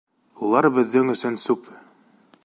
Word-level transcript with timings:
Улар 0.45 0.67
беҙҙең 0.77 1.13
өсөн 1.15 1.37
сүп! 1.45 1.69